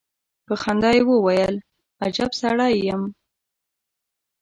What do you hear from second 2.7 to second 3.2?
يم.